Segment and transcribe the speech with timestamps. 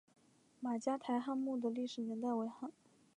[0.59, 2.71] 马家台汉墓的历史年代为汉。